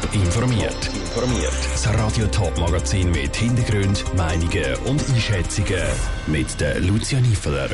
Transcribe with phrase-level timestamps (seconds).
[0.00, 0.90] Top informiert.
[0.94, 1.52] Informiert.
[1.72, 5.82] Das Radio Top Magazin mit Hintergrund, Meinungen und Einschätzungen
[6.26, 7.68] mit der Lucia Niefeler.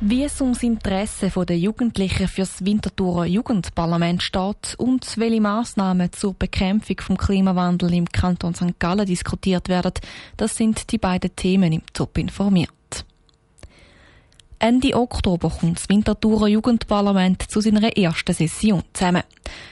[0.00, 6.34] Wie es ums Interesse der Jugendlichen für das Winterthurer Jugendparlament steht und welche Massnahmen zur
[6.34, 8.78] Bekämpfung vom Klimawandel im Kanton St.
[8.80, 9.92] Gallen diskutiert werden,
[10.36, 12.70] das sind die beiden Themen im Top informiert.
[14.64, 19.22] Ende Oktober kommt das Winterthurer Jugendparlament zu seiner ersten Session zusammen.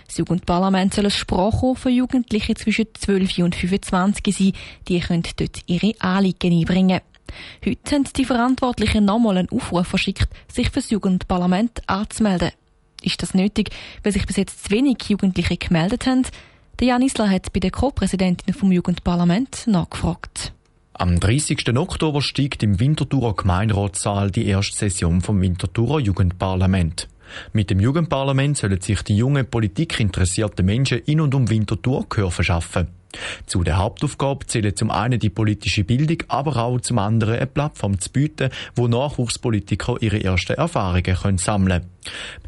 [0.07, 4.53] Das Jugendparlament soll ein Sprachrohr für Jugendliche zwischen 12 und 25 sein.
[4.89, 7.01] Die können dort ihre Anliegen einbringen.
[7.65, 12.51] Heute haben die Verantwortlichen nochmal einen Aufruf verschickt, sich für das Jugendparlament anzumelden.
[13.01, 13.71] Ist das nötig,
[14.03, 16.27] weil sich bis jetzt zu wenig Jugendliche gemeldet haben?
[16.81, 20.53] Der Jan Isler hat bei der Co-Präsidentin vom Jugendparlament nachgefragt.
[20.95, 21.75] Am 30.
[21.79, 27.09] Oktober steigt im Winterthurer Gemeinderatssaal die erste Session vom Winterthurer Jugendparlament.
[27.55, 32.89] Mit dem Jugendparlament sollen sich die jungen politikinteressierten Menschen in und um Winterthur Gehör verschaffen.
[33.47, 38.01] Zu der Hauptaufgabe zählen zum einen die politische Bildung, aber auch zum anderen eine Plattform
[38.01, 41.93] zu bieten, wo Nachwuchspolitiker ihre ersten Erfahrungen können sammeln können.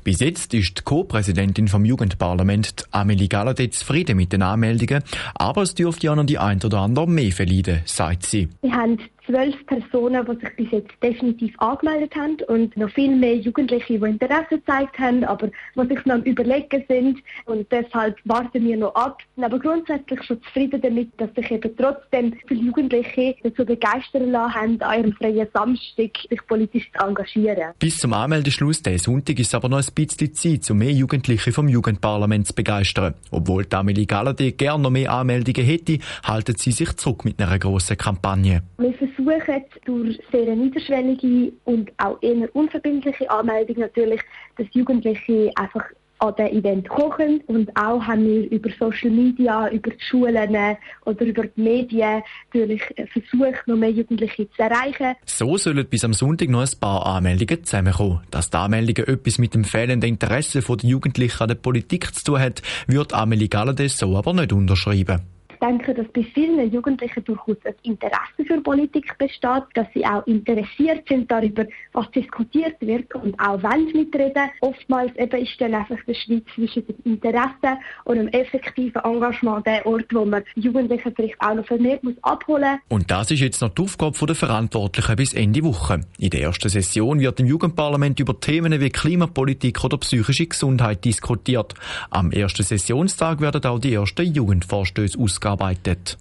[0.02, 5.02] Bis jetzt ist die Co-Präsidentin vom Jugendparlament, Amelie Galladay, zufrieden mit den Anmeldungen,
[5.34, 8.48] aber es dürfte ja noch die ein oder andere mehr verleiden, sagt sie.
[8.62, 13.36] Wir haben zwölf Personen, die sich bis jetzt definitiv angemeldet haben und noch viel mehr
[13.36, 18.64] Jugendliche, die Interesse gezeigt haben, aber die sich noch am Überlegen sind und deshalb warten
[18.64, 19.18] wir noch ab.
[19.40, 24.80] Aber grundsätzlich schon zufrieden damit, dass sich eben trotzdem viele Jugendliche dazu begeistern lassen haben,
[24.82, 27.72] an ihrem freien Samstag sich politisch zu engagieren.
[27.78, 31.68] Bis zum Anmeldeschluss diesen Sonntag ist aber noch ein bisschen Zeit, um mehr Jugendliche vom
[31.68, 33.14] Jugendparlament zu begeistern.
[33.30, 37.96] Obwohl Amelie Galladay gerne noch mehr Anmeldungen hätte, halten sie sich zurück mit einer grossen
[37.96, 38.62] Kampagne.
[38.78, 44.20] Wir versuchen durch sehr niederschwellige und auch eher unverbindliche Anmeldungen natürlich,
[44.56, 45.84] dass Jugendliche einfach
[46.18, 51.24] an den Event kochen und auch haben wir über Social Media, über die Schulen oder
[51.24, 55.16] über die Medien natürlich versucht, noch mehr Jugendliche zu erreichen.
[55.26, 58.20] So sollen bis am Sonntag noch ein paar Anmeldungen zusammenkommen.
[58.30, 62.40] Dass die Anmeldungen etwas mit dem fehlenden Interesse der Jugendlichen an der Politik zu tun
[62.40, 67.74] hat, wird Amelie Galladay so aber nicht unterschreiben denke, dass bei vielen Jugendlichen durchaus ein
[67.82, 73.62] Interesse für Politik besteht, dass sie auch interessiert sind darüber, was diskutiert wird und auch
[73.62, 74.50] wollen mitreden.
[74.60, 79.86] Oftmals eben ist dann einfach der Schweiz zwischen dem Interesse und dem effektiven Engagement der
[79.86, 83.70] Ort, wo man Jugendliche vielleicht auch noch vermehrt muss abholen Und das ist jetzt noch
[83.70, 86.00] die Aufgabe der Verantwortlichen bis Ende Woche.
[86.18, 91.74] In der ersten Session wird im Jugendparlament über Themen wie Klimapolitik oder psychische Gesundheit diskutiert.
[92.10, 96.18] Am ersten Sessionstag werden auch die ersten Jugendvorstöße ausgearbeitet arbeitet.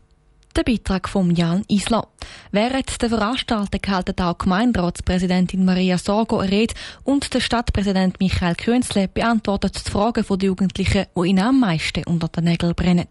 [0.55, 2.07] Der Beitrag von Jan Isler.
[2.51, 9.07] Während der Veranstaltung halten auch Gemeinderatspräsidentin Maria Sorgo eine Rede und der Stadtpräsident Michael Könzle
[9.07, 13.07] beantwortet die Fragen der Jugendlichen, die ihnen am meisten unter den Nägeln brennen.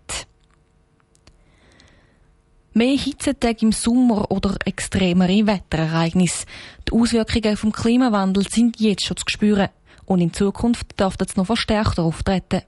[2.74, 6.46] Mehr Hitzetage im Sommer oder extremere Wetterereignisse.
[6.88, 9.68] Die Auswirkungen vom Klimawandel sind jetzt schon zu spüren.
[10.06, 12.62] Und in Zukunft darf das noch verstärkter auftreten.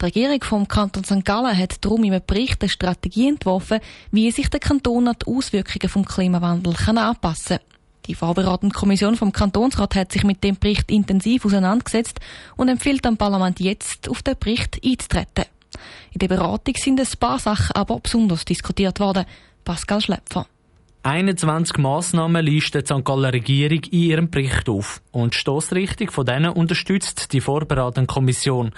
[0.00, 1.24] Die Regierung vom Kanton St.
[1.24, 5.88] Gallen hat darum im Bericht eine Strategie entworfen, wie sich der Kanton an die Auswirkungen
[5.88, 7.66] vom Klimawandel anpassen kann.
[8.06, 12.18] Die vorbereitende Kommission vom Kantonsrat hat sich mit dem Bericht intensiv auseinandergesetzt
[12.56, 15.44] und empfiehlt dem Parlament jetzt, auf den Bericht einzutreten.
[16.12, 19.24] In der Beratung sind ein paar Sachen aber besonders diskutiert worden.
[19.64, 20.46] Pascal Schlepfer.
[21.04, 23.04] 21 Massnahmen listet die St.
[23.04, 25.02] Galler Regierung in ihrem Bericht auf.
[25.10, 28.70] Und die Stossrichtung von denen unterstützt die vorbereitende Kommission.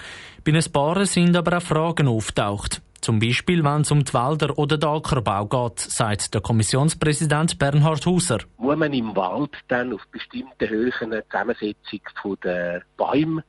[0.43, 2.81] Bei ein paar sind aber auch Fragen auftaucht.
[2.99, 8.03] Zum Beispiel, wenn es um die Wälder oder den Ackerbau geht, sagt der Kommissionspräsident Bernhard
[8.07, 8.39] Hauser.
[8.57, 13.43] Muss man im Wald dann auf bestimmte Höhen die Zusammensetzung der Bäume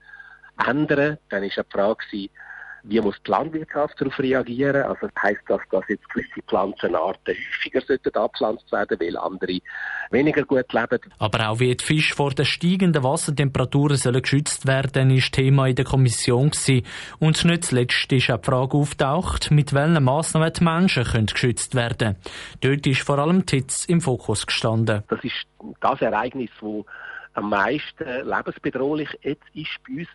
[0.63, 1.17] ändern?
[1.31, 2.29] Dann ist die Frage,
[2.89, 4.83] wie muss die Landwirtschaft darauf reagieren?
[4.83, 9.59] Also heißt das, dass jetzt gewisse Pflanzenarten häufiger sollten abpflanzt werden, weil andere
[10.11, 11.01] weniger gut leben?
[11.19, 15.75] Aber auch wie die Fische vor den steigenden Wassertemperaturen sollen geschützt werden, ist Thema in
[15.75, 16.87] der Kommission gewesen.
[17.19, 21.75] Und nicht zuletzt ist auch die Frage auftaucht, mit welchen Massnahmen die Menschen können geschützt
[21.75, 22.17] werden.
[22.61, 25.03] Dort ist vor allem Hitze im Fokus gestanden.
[25.09, 25.47] Das ist
[25.81, 26.85] das Ereignis, das
[27.35, 30.09] am meisten lebensbedrohlich jetzt ist bei uns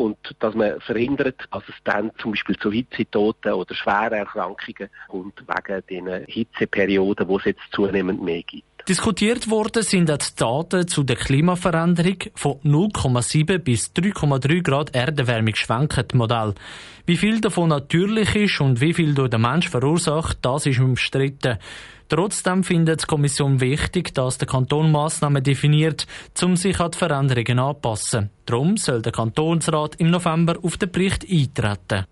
[0.00, 5.44] und dass man verhindert, dass es dann zum Beispiel zu Hitzetoten oder schweren Erkrankungen kommt
[5.46, 8.64] wegen den Hitzeperioden, wo es jetzt zunehmend mehr gibt.
[8.88, 16.14] Diskutiert worden sind die Daten zu der Klimaveränderung von 0,7 bis 3,3 Grad Erderwärmung schwankend
[16.14, 16.54] Modell.
[17.04, 21.58] Wie viel davon natürlich ist und wie viel durch den Mensch verursacht, das ist umstritten.
[22.10, 26.08] Trotzdem findet die Kommission wichtig, dass der Kanton Massnahmen definiert,
[26.42, 28.30] um sich an die Veränderungen anzupassen.
[28.46, 32.06] Darum soll der Kantonsrat im November auf den Bericht eintreten.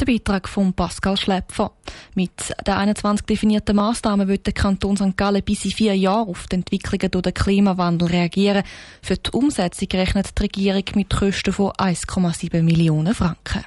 [0.00, 1.70] Der Beitrag von Pascal Schläpfer.
[2.16, 2.32] Mit
[2.66, 5.16] den 21 definierten Massnahmen wird der Kanton St.
[5.16, 8.64] Gallen bis in vier Jahren auf die Entwicklungen durch den Klimawandel reagieren.
[9.02, 13.66] Für die Umsetzung rechnet die Regierung mit Kosten von 1,7 Millionen Franken.